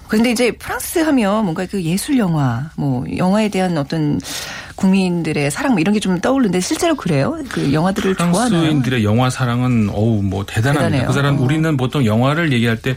[0.08, 4.18] 근데 이제 프랑스 하면 뭔가 그 예술 영화, 뭐 영화에 대한 어떤
[4.80, 7.38] 국민들의 사랑 뭐 이런 게 좀 떠오르는데 실제로 그래요?
[7.50, 8.48] 그 영화들을 좋아하나요?
[8.48, 10.84] 프랑스인들의 영화 사랑은 어우 뭐 대단합니다.
[10.86, 11.06] 대단해요.
[11.08, 11.42] 그 사람 어.
[11.42, 12.96] 우리는 보통 영화를 얘기할 때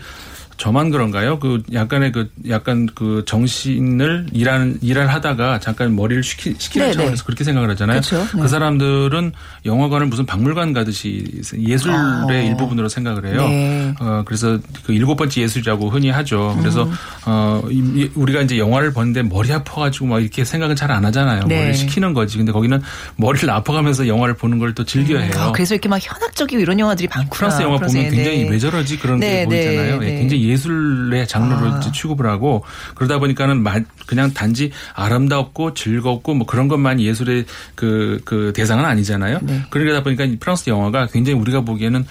[0.57, 1.39] 저만 그런가요?
[1.39, 6.97] 그 약간의 그 약간 그 정신을 일하는 일을 하다가 잠깐 머리를 식히, 시키는 네네.
[6.97, 8.01] 차원에서 그렇게 생각을 하잖아요.
[8.01, 8.17] 그렇죠.
[8.35, 8.41] 네.
[8.41, 9.31] 그 사람들은
[9.65, 11.25] 영화관을 무슨 박물관 가듯이
[11.57, 12.27] 예술의 어.
[12.31, 13.47] 일부분으로 생각을 해요.
[13.47, 13.93] 네.
[13.99, 16.55] 어 그래서 그 일곱 번째 예술이라고 흔히 하죠.
[16.59, 16.91] 그래서 음.
[17.25, 21.45] 어 이- 우리가 이제 영화를 보는데 머리 아파가지고 막 이렇게 생각은 잘 안 하잖아요.
[21.47, 21.55] 네.
[21.55, 22.37] 머리를 식히는 거지.
[22.37, 22.79] 근데 거기는
[23.15, 25.31] 머리를 아파가면서 영화를 보는 걸 또 즐겨 해요.
[25.37, 27.29] 아, 그래서 이렇게 막 현학적이고 이런 영화들이 많구나.
[27.37, 28.09] 프랑스 영화 보면 프랑스에.
[28.09, 28.49] 굉장히 네.
[28.49, 29.99] 왜 저러지 그런 네, 게 보이잖아요.
[29.99, 30.17] 네, 예, 네.
[30.19, 31.79] 굉장히 예술의 장르로 아.
[31.79, 32.63] 취급을 하고
[32.95, 39.39] 그러다 보니까는 마- 그냥 단지 아름답고 즐겁고 뭐 그런 것만 예술의 그, 그 대상은 아니잖아요.
[39.41, 39.61] 네.
[39.69, 42.05] 그러다 보니까 이 프랑스 영화가 굉장히 우리가 보기에는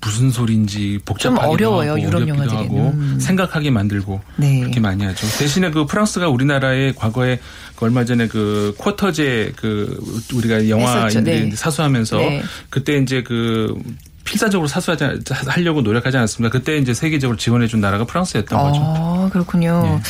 [0.00, 2.56] 무슨 소리인지 복잡하기도 어려워요, 하고 유럽 영화들이.
[2.56, 3.18] 하고 음.
[3.20, 4.60] 생각하게 만들고 네.
[4.60, 5.26] 그렇게 많이 하죠.
[5.38, 7.40] 대신에 그 프랑스가 우리나라의 과거에
[7.74, 9.98] 그 얼마 전에 그 쿼터제 그
[10.34, 10.68] 우리가.
[10.68, 11.56] 영화인들이 네.
[11.56, 12.42] 사수하면서 네.
[12.70, 13.74] 그때 이제 그
[14.28, 16.58] 필사적으로 사수하지 않- 하려고 노력하지 않았습니까?
[16.58, 18.80] 그때 이제 세계적으로 지원해준 나라가 프랑스였던 거죠.
[18.84, 19.80] 아, 그렇군요.
[19.82, 20.00] 네.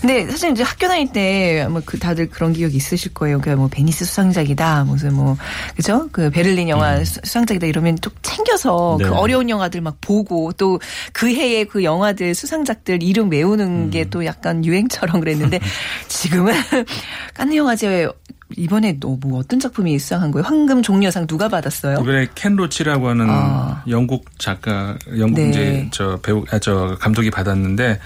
[0.00, 3.40] 근데 사실 이제 학교 다닐 때 아마 그 다들 그런 기억 있으실 거예요.
[3.40, 5.36] 그러니까 뭐 베니스 수상작이다, 무슨 뭐
[5.74, 6.08] 그죠?
[6.12, 7.04] 그 베를린 영화 음.
[7.04, 9.06] 수- 수상작이다 이러면 또 챙겨서 네.
[9.08, 10.78] 그 어려운 영화들 막 보고 또
[11.12, 13.90] 그 해의 그 영화들 수상작들 이름 외우는 음.
[13.90, 15.58] 게 또 약간 유행처럼 그랬는데
[16.08, 16.52] 지금은
[17.34, 18.08] 깐느 영화제
[18.56, 20.44] 이번에 너뭐 어떤 작품이 수상한 거예요?
[20.44, 21.98] 황금 종려상 누가 받았어요?
[22.00, 23.82] 이번에 켄 로치라고 하는 아.
[23.88, 25.48] 영국 작가, 영국 네.
[25.50, 27.98] 이제 저 배우, 아, 저 감독이 받았는데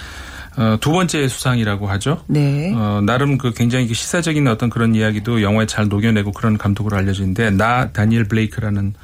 [0.57, 2.23] 어, 두 번째 수상이라고 하죠.
[2.27, 2.73] 네.
[2.75, 7.53] 어, 나름 그 굉장히 그 시사적인 어떤 그런 이야기도 영화에 잘 녹여내고 그런 감독으로 알려지는데
[7.53, 8.95] 나 다니엘 블레이크라는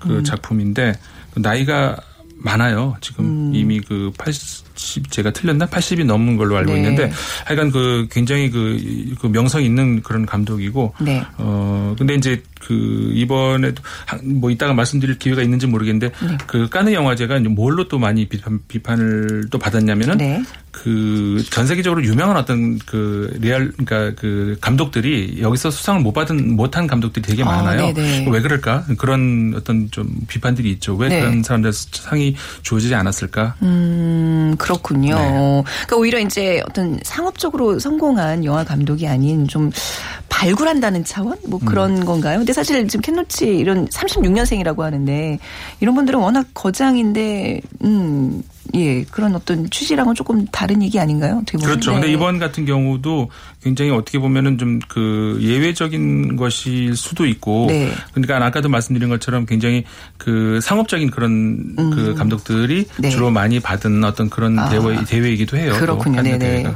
[0.00, 0.24] 그 음.
[0.24, 0.94] 작품인데
[1.32, 1.96] 그 나이가
[2.38, 2.96] 많아요.
[3.00, 3.54] 지금 음.
[3.54, 5.66] 이미 그 80, 제가 틀렸나?
[5.66, 6.78] 80이 넘는 걸로 알고 네.
[6.78, 7.10] 있는데
[7.46, 11.24] 하여간 그 굉장히 그, 그 명성 있는 그런 감독이고 네.
[11.38, 16.38] 어, 근데 이제 그 이번에도 한- 뭐 이따가 말씀드릴 기회가 있는지 모르겠는데 네.
[16.46, 20.42] 그 깐느 영화제가 뭘로 또 많이 비판, 비판을 또 받았냐면은 네.
[20.72, 27.22] 그전 세계적으로 유명한 어떤 그 리얼 그러니까 그 감독들이 여기서 수상을 못 받은 못한 감독들이
[27.24, 27.92] 되게 아, 많아요.
[27.92, 28.28] 네네.
[28.30, 28.84] 왜 그럴까?
[28.98, 30.94] 그런 어떤 좀 비판들이 있죠.
[30.94, 31.20] 왜 네.
[31.20, 33.56] 그런 사람들 상이 주어지지 않았을까?
[33.62, 35.16] 음, 그렇군요.
[35.16, 35.62] 네.
[35.86, 39.70] 그러니까 오히려 이제 어떤 상업적으로 성공한 영화 감독이 아닌 좀
[40.38, 41.36] 발굴한다는 차원?
[41.48, 42.38] 뭐 그런 건가요?
[42.38, 45.38] 근데 사실 지금 켄노치 이런 36년생이라고 하는데
[45.80, 48.44] 이런 분들은 워낙 거장인데, 음,
[48.76, 51.38] 예, 그런 어떤 취지랑은 조금 다른 얘기 아닌가요?
[51.42, 51.70] 어떻게 보면.
[51.70, 51.90] 그렇죠.
[51.90, 52.00] 네.
[52.00, 53.30] 근데 이번 같은 경우도
[53.62, 57.66] 굉장히 어떻게 보면은 좀 그 예외적인 것일 수도 있고.
[57.68, 57.92] 네.
[58.12, 59.84] 그러니까 아까도 말씀드린 것처럼 굉장히
[60.16, 63.02] 그 상업적인 그런 그 감독들이 음.
[63.02, 63.10] 네.
[63.10, 64.68] 주로 많이 받은 어떤 그런 아.
[64.68, 65.72] 대회, 대회이기도 해요.
[65.74, 66.22] 또 그렇군요.
[66.22, 66.38] 네네.
[66.38, 66.74] 대회가.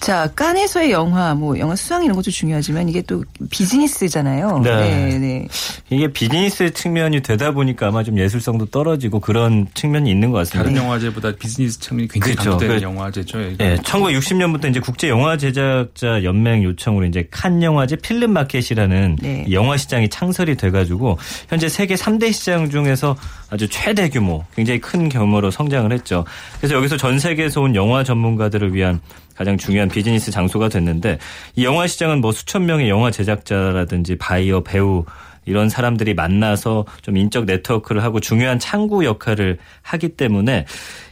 [0.00, 4.58] 자, 깐에서의 영화, 뭐, 영화 수상 이런 것도 중요하지만 이게 또 비즈니스잖아요.
[4.58, 4.70] 네.
[4.76, 5.48] 네, 네.
[5.88, 10.62] 이게 비즈니스 측면이 되다 보니까 아마 좀 예술성도 떨어지고 그런 측면이 있는 것 같습니다.
[10.70, 12.50] 다른 영화제보다 비즈니스 측면이 굉장히 그렇죠.
[12.50, 13.42] 강조되는 그- 영화제죠.
[13.60, 19.44] 예, 1960년부터 이제 국제 영화 제작자 연맹 요청으로 이제 칸 영화제 필름 마켓이라는 네.
[19.48, 21.16] 이 영화 시장이 창설이 돼가지고
[21.48, 23.16] 현재 세계 3대 시장 중에서
[23.48, 26.26] 아주 최대 규모, 굉장히 큰 규모로 성장을 했죠.
[26.58, 29.00] 그래서 여기서 전 세계에서 온 영화 전문가들을 위한
[29.34, 31.18] 가장 중요한 비즈니스 장소가 됐는데
[31.56, 35.04] 이 영화 시장은 뭐 수천 명의 영화 제작자라든지 바이어, 배우
[35.44, 40.66] 이런 사람들이 만나서 좀 인적 네트워크를 하고 중요한 창구 역할을 하기 때문에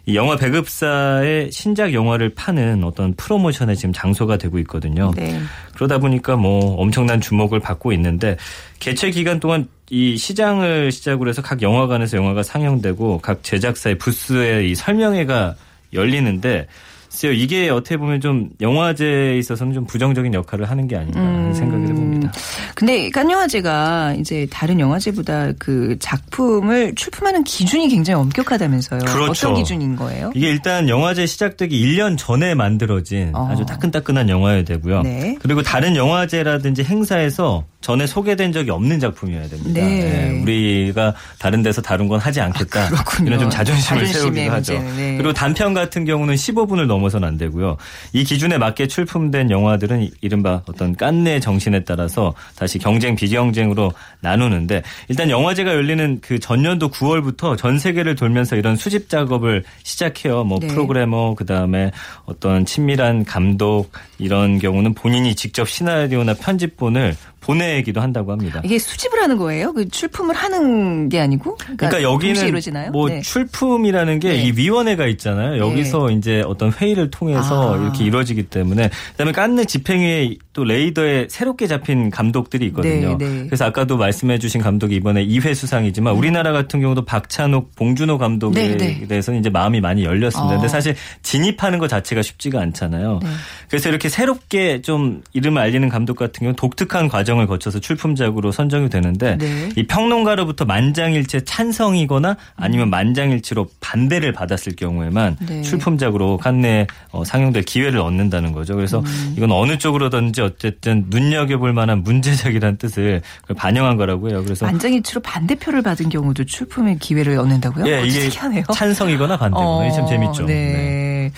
[0.07, 5.11] 이 영화 배급사의 신작 영화를 파는 어떤 프로모션의 지금 장소가 되고 있거든요.
[5.17, 5.41] 네.
[5.75, 8.37] 그러다 보니까 뭐 엄청난 주목을 받고 있는데
[8.79, 14.77] 개최 기간 동안 이 시장을 시작으로 해서 각 영화관에서 영화가 상영되고 각 제작사의 부스에 이
[14.77, 15.57] 설명회가
[15.93, 16.69] 열리는데
[17.11, 21.89] 글쎄요, 이게 어떻게 보면 좀 영화제에 있어서는 좀 부정적인 역할을 하는 게 아닌가 하는 생각을
[21.89, 22.33] 해봅니다.
[22.77, 29.01] 근데 깐 영화제가 이제 다른 영화제보다 그 작품을 출품하는 기준이 굉장히 엄격하다면서요.
[29.01, 29.49] 그렇죠.
[29.49, 30.31] 어떤 기준인 거예요?
[30.35, 33.49] 이게 일단 영화제 시작되기 1년 전에 만들어진 어.
[33.51, 35.03] 아주 따끈따끈한 영화여야 되고요.
[35.03, 35.37] 네.
[35.43, 39.81] 그리고 다른 영화제라든지 행사에서 전에 소개된 적이 없는 작품이어야 됩니다.
[39.81, 40.39] 네.
[40.39, 42.89] 아, 우리가 다른 데서 다른 건 하지 않겠다.
[42.91, 43.29] 그렇군요.
[43.29, 44.75] 이런 좀 자존심을 세우기도 하죠.
[44.97, 45.17] 네.
[45.17, 47.79] 그리고 단편 같은 경우는 15분을 넘어서는 안 되고요.
[48.13, 54.83] 이 기준에 맞게 출품된 영화들은 이- 이른바 어떤 깐네 정신에 따라서 다시 경쟁 비경쟁으로 나누는데
[55.09, 60.45] 일단 영화제가 열리는 그 전년도 9월부터 전 세계를 돌면서 이런 수집 작업을 시작해요.
[60.45, 60.67] 뭐 네.
[60.67, 61.93] 프로그래머 그다음에
[62.27, 68.61] 어떤 친밀한 감독 이런 경우는 본인이 직접 시나리오나 편집본을 보내기도 한다고 합니다.
[68.65, 69.73] 이게 수집을 하는 거예요?
[69.73, 71.57] 그 출품을 하는 게 아니고?
[71.57, 72.91] 그러니까 동시에 여기는 이루어지나요?
[72.91, 73.21] 뭐 네.
[73.23, 74.43] 출품이라는 게 네.
[74.45, 75.59] 이 위원회가 있잖아요.
[75.59, 77.77] 여기서 이제 어떤 회의를 통해서 아.
[77.77, 83.17] 이렇게 이루어지기 때문에 그다음에 깐느 집행위에 또 레이더에 새롭게 잡힌 감독들이 있거든요.
[83.17, 83.47] 네, 네.
[83.47, 89.07] 그래서 아까도 말씀해주신 감독이 이번에 2회 수상이지만 우리나라 같은 경우도 박찬욱, 봉준호 감독에 네, 네.
[89.07, 90.55] 대해서는 이제 마음이 많이 열렸습니다.
[90.55, 90.59] 어.
[90.59, 93.21] 근데 사실 진입하는 것 자체가 쉽지가 않잖아요.
[93.69, 98.89] 그래서 이렇게 새롭게 좀 이름을 알리는 감독 같은 경우는 독특한 과정 을 거쳐서 출품작으로 선정이
[98.91, 99.69] 되는데 네.
[99.77, 105.63] 이 평론가로부터 만장일치 찬성이거나 아니면 만장일치로 반대를 받았을 경우에만 네.
[105.63, 108.75] 출품작으로 칸네 어, 상영될 기회를 얻는다는 거죠.
[108.75, 109.35] 그래서 음.
[109.37, 113.21] 이건 어느 쪽으로든지 어쨌든 눈여겨볼 만한 문제작이라는 뜻을
[113.57, 114.43] 반영한 거라고 해요.
[114.43, 117.87] 그래서 만장일치로 반대표를 받은 경우도 출품의 기회를 얻는다고요?
[117.87, 118.65] 예, 어, 이게 특이하네요.
[118.75, 120.47] 찬성이거나 반대거나 이게 참 재밌죠.
[120.47, 121.31] 네.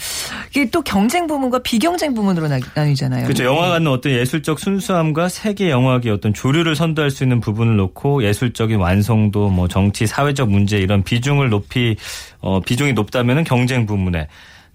[0.50, 3.24] 이게 또 경쟁 부문과 비경쟁 부문으로 나- 나뉘잖아요.
[3.24, 3.44] 그렇죠.
[3.44, 8.78] 영화관은 어떤 예술적 순수함과 세계 영화 계 어떤 조류를 선도할 수 있는 부분을 놓고 예술적인
[8.78, 11.96] 완성도, 뭐 정치, 사회적 문제 이런 비중을 높이
[12.40, 14.28] 어 비중이 높다면은 경쟁 부문에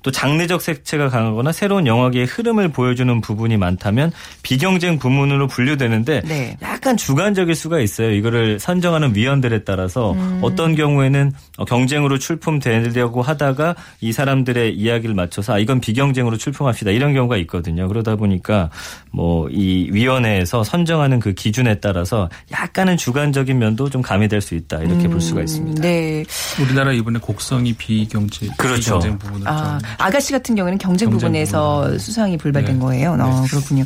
[0.03, 4.11] 또 장르적 색채가 강하거나 새로운 영화계의 흐름을 보여주는 부분이 많다면
[4.43, 6.57] 비경쟁 부문으로 분류되는데 네.
[6.61, 8.11] 약간 주관적일 수가 있어요.
[8.11, 10.39] 이거를 선정하는 위원들에 따라서 음.
[10.43, 17.13] 어떤 경우에는 어, 경쟁으로 출품되려고 하다가 이 사람들의 이야기를 맞춰서 아, 이건 비경쟁으로 출품합시다 이런
[17.13, 17.87] 경우가 있거든요.
[17.87, 18.69] 그러다 보니까
[19.11, 25.07] 뭐 이 위원회에서 선정하는 그 기준에 따라서 약간은 주관적인 면도 좀 가미될 수 있다 이렇게
[25.07, 25.81] 볼 수가 있습니다.
[25.81, 26.23] 네.
[26.61, 28.99] 우리나라 이번에 곡성이 비경제 그렇죠.
[28.99, 31.99] 비경쟁 부분을 아, 좀 아가씨 같은 경우는 경쟁, 경쟁 부분에서 부분으로.
[31.99, 32.79] 수상이 불발된 네.
[32.79, 33.17] 거예요.
[33.19, 33.85] 어, 그렇군요.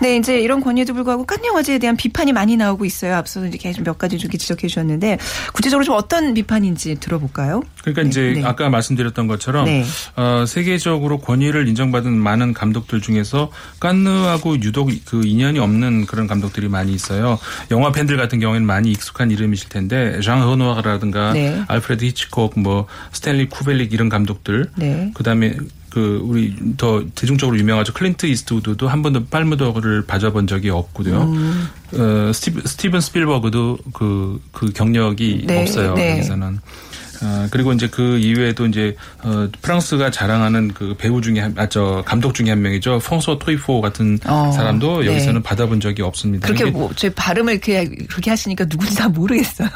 [0.00, 3.16] 네, 이제 이런 권유에도 불구하고 깐 영화제에 대한 비판이 많이 나오고 있어요.
[3.16, 5.18] 앞서도 이렇게 몇 가지 좀 지적해 주셨는데
[5.52, 7.62] 구체적으로 좀 어떤 비판인지 들어볼까요?
[7.82, 8.44] 그러니까 이제 네.
[8.44, 9.84] 아까 말씀드렸던 것처럼 네.
[10.16, 13.50] 어, 세계적으로 권위를 인정받은 많은 감독들 중에서
[13.80, 17.38] 깐느하고 유독 그 인연이 없는 그런 감독들이 많이 있어요.
[17.70, 21.62] 영화 팬들 같은 경우에는 많이 익숙한 이름이실 텐데 장 르누아르라든가 네.
[21.68, 25.10] 알프레드 히치콕 뭐 스탠리 큐브릭 이런 감독들 네.
[25.32, 25.56] 그다음에
[25.90, 31.22] 그 우리 더 대중적으로 유명하죠 클린트 이스트우드도 한 번도 Palme d'Or를 받아본 적이 없고요.
[31.22, 31.68] 음.
[31.94, 35.94] 어, 스티브, 스티븐 스필버그도 그, 그 경력이 네, 없어요.
[35.94, 36.12] 네.
[36.12, 36.60] 여기서는.
[37.22, 42.02] 어, 그리고 이제 그 이외에도 이제 어, 프랑스가 자랑하는 그 배우 중에 한, 아, 저
[42.04, 42.98] 감독 중에 한 명이죠.
[42.98, 45.06] 프랑수아 트뤼포 같은 어, 사람도 네.
[45.08, 46.46] 여기서는 받아본 적이 없습니다.
[46.48, 49.68] 그렇게 이게 뭐, 제 발음을 이렇게, 그렇게 하시니까 누군지 다 모르겠어요.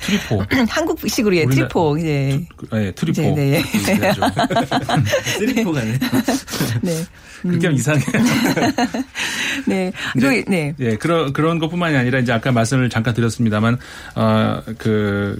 [0.00, 0.42] 트리포.
[0.68, 2.00] 한국식으로 예, 우리나라- 트리포.
[2.00, 2.46] 예.
[2.56, 3.22] 그, 예, 트리포.
[3.22, 3.62] 네, 네.
[3.62, 4.20] 그렇게 얘기하죠.
[5.38, 5.98] 트리포가 네.
[6.82, 7.04] 네.
[7.42, 8.06] 그렇게 하면 이상해요.
[9.66, 9.92] 네.
[10.14, 10.74] 그, 네.
[10.80, 13.78] 예, 그런 그런 것뿐만이 아니라 이제 아까 말씀을 잠깐 드렸습니다만
[14.14, 15.38] 어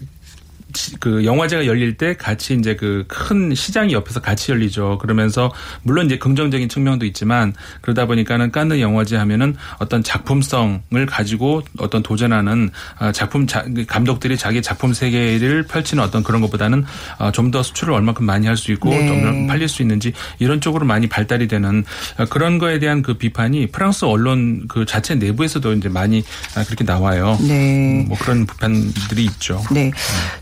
[1.01, 4.99] 그 그 영화제가 열릴 때 같이 이제 그 큰 시장이 옆에서 같이 열리죠.
[4.99, 12.03] 그러면서 물론 이제 긍정적인 측면도 있지만 그러다 보니까는 깐느 영화제 하면은 어떤 작품성을 가지고 어떤
[12.03, 16.85] 도전하는 아, 작품 자- 감독들이 자기 작품 세계를 펼치는 어떤 그런 것보다는
[17.19, 19.07] 아, 좀더 수출을 얼마큼 많이 할 수 있고 네.
[19.07, 21.85] 좀 팔릴 수 있는지 이런 쪽으로 많이 발달이 되는
[22.17, 26.25] 아, 그런 거에 대한 그 비판이 프랑스 언론 그 자체 내부에서도 이제 많이
[26.57, 27.39] 아, 그렇게 나와요.
[27.47, 28.05] 네.
[28.09, 29.63] 뭐 그런 비판들이 있죠.
[29.71, 29.91] 네.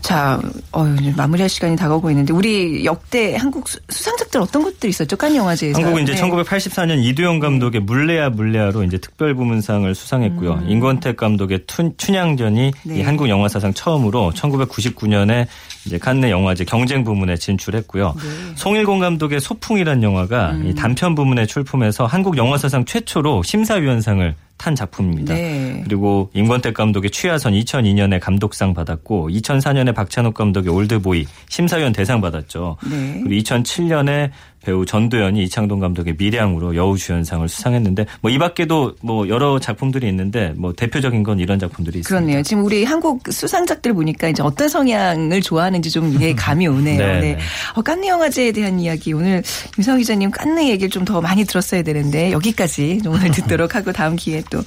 [0.01, 0.24] 자,
[0.71, 5.15] 어, 이제 마무리할 시간이 다가오고 있는데 우리 역대 한국 수- 수상작들 어떤 것들이 있었죠?
[5.17, 5.77] 깐 영화제에서.
[5.79, 6.21] 한국은 이제 네.
[6.21, 10.63] 1984년 이두영 감독의 물레야 물레야로 이제 특별부문상을 수상했고요.
[10.67, 12.71] 임권택 감독의 춘, 춘향전이 음.
[12.89, 12.99] 네.
[12.99, 15.47] 이 한국 영화 사상 처음으로 1999년에
[15.85, 18.13] 이제 칸네 영화제 경쟁 부문에 진출했고요.
[18.15, 18.21] 네.
[18.55, 20.67] 송일공 감독의 소풍이란 영화가 음.
[20.67, 25.33] 이 단편 부문에 출품해서 한국 영화 사상 최초로 심사위원상을 탄 작품입니다.
[25.33, 25.81] 네.
[25.83, 32.77] 그리고 임권택 감독의 취하선 2002년에 감독상 받았고 2004년에 박찬욱 감독의 올드보이 심사위원 대상 받았죠.
[32.89, 33.21] 네.
[33.23, 34.31] 그리고 2007년에
[34.65, 40.73] 배우 전도연이 이창동 감독의 밀양으로 여우주연상을 수상했는데 뭐 이 밖에도 뭐 여러 작품들이 있는데 뭐
[40.73, 42.09] 대표적인 건 이런 작품들이 있습니다.
[42.19, 42.43] 그렇네요.
[42.43, 46.97] 지금 우리 한국 수상작들 보니까 이제 어떤 성향을 좋아하는지 좀 이게 감이 오네요.
[46.97, 47.19] 네, 네.
[47.21, 47.37] 네.
[47.75, 49.41] 어, 깐느 영화제에 대한 이야기 오늘
[49.77, 54.15] 임성 기자님 깐느 얘기를 좀 더 많이 들었어야 되는데 여기까지 좀 오늘 듣도록 하고 다음
[54.15, 54.63] 기회에 또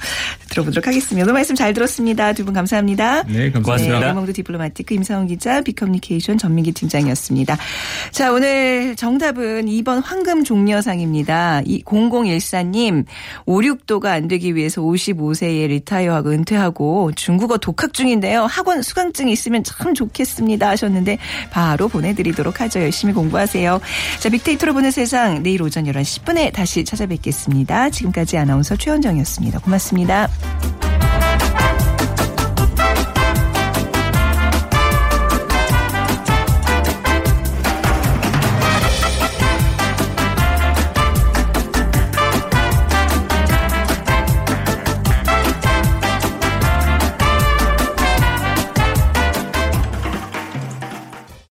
[0.49, 1.23] 들어보도록 하겠습니다.
[1.25, 2.31] 오늘 말씀 잘 들었습니다.
[2.33, 3.23] 두 분 감사합니다.
[3.23, 3.59] 네, 감사합니다.
[3.61, 3.99] 고맙습니다.
[3.99, 7.57] 르몽드 디플로마티크 임상훈 기자, 비커뮤니케이션 전민기 팀장이었습니다.
[8.11, 11.63] 자, 오늘 정답은 2번 황금 종려상입니다.
[11.65, 13.05] 이 0014님,
[13.47, 18.45] 5, 6도가 안 되기 위해서 55세에 리타이어하고 은퇴하고 중국어 독학 중인데요.
[18.45, 21.17] 학원 수강증이 있으면 참 좋겠습니다 하셨는데
[21.49, 22.81] 바로 보내드리도록 하죠.
[22.81, 23.81] 열심히 공부하세요.
[24.19, 27.89] 자, 빅데이터로 보는 세상 내일 오전 11시 10분에 다시 찾아뵙겠습니다.
[27.89, 29.59] 지금까지 아나운서 최원정이었습니다.
[29.59, 30.29] 고맙습니다.